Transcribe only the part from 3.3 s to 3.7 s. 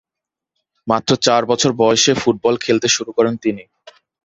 তিনি।